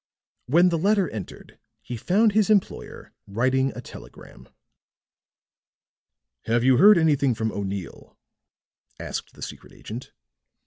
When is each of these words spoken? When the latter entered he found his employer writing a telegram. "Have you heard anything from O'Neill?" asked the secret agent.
When 0.47 0.69
the 0.69 0.79
latter 0.79 1.07
entered 1.11 1.59
he 1.79 1.95
found 1.95 2.31
his 2.31 2.49
employer 2.49 3.13
writing 3.27 3.71
a 3.75 3.81
telegram. 3.81 4.49
"Have 6.45 6.63
you 6.63 6.77
heard 6.77 6.97
anything 6.97 7.35
from 7.35 7.51
O'Neill?" 7.51 8.17
asked 8.99 9.33
the 9.35 9.43
secret 9.43 9.73
agent. 9.73 10.11